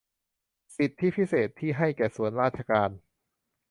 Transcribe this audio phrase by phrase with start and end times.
[0.75, 2.89] สิทธิพิเศษที่ให้แก่ส่วนราชการ